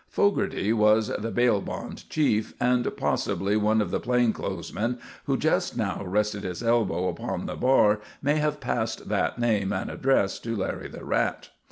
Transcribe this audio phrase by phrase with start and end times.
[0.09, 5.37] Fogarty was the bail bond chief, and possibly one of the plain clothes men who
[5.37, 10.39] just now rested his elbow upon the bar may have passed that name and address
[10.39, 11.49] to Larry the Rat.